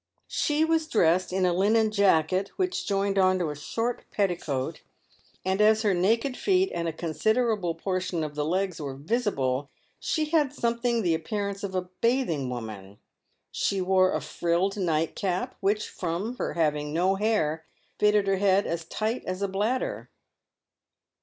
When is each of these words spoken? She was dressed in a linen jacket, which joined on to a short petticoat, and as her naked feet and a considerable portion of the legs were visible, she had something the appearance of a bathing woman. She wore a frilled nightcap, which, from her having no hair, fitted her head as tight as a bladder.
She 0.33 0.65
was 0.65 0.87
dressed 0.87 1.31
in 1.31 1.45
a 1.45 1.53
linen 1.53 1.91
jacket, 1.91 2.49
which 2.55 2.87
joined 2.87 3.19
on 3.19 3.37
to 3.37 3.51
a 3.51 3.55
short 3.55 4.03
petticoat, 4.09 4.81
and 5.45 5.61
as 5.61 5.83
her 5.83 5.93
naked 5.93 6.35
feet 6.35 6.71
and 6.73 6.87
a 6.87 6.91
considerable 6.91 7.75
portion 7.75 8.23
of 8.23 8.33
the 8.33 8.43
legs 8.43 8.81
were 8.81 8.95
visible, 8.95 9.69
she 9.99 10.25
had 10.31 10.53
something 10.53 11.03
the 11.03 11.13
appearance 11.13 11.63
of 11.63 11.75
a 11.75 11.83
bathing 12.01 12.49
woman. 12.49 12.97
She 13.51 13.79
wore 13.79 14.13
a 14.13 14.21
frilled 14.21 14.75
nightcap, 14.75 15.53
which, 15.59 15.87
from 15.87 16.35
her 16.37 16.53
having 16.53 16.93
no 16.93 17.13
hair, 17.13 17.67
fitted 17.99 18.25
her 18.25 18.37
head 18.37 18.65
as 18.65 18.85
tight 18.85 19.23
as 19.25 19.43
a 19.43 19.47
bladder. 19.47 20.09